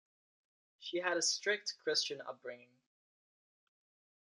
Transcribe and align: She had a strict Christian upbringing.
She 0.79 0.97
had 0.97 1.15
a 1.17 1.21
strict 1.21 1.75
Christian 1.83 2.21
upbringing. 2.21 2.75